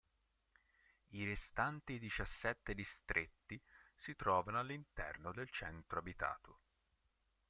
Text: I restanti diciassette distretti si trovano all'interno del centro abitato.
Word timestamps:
I 1.09 1.25
restanti 1.25 1.99
diciassette 1.99 2.73
distretti 2.73 3.61
si 3.95 4.15
trovano 4.15 4.57
all'interno 4.59 5.31
del 5.31 5.51
centro 5.51 5.99
abitato. 5.99 6.57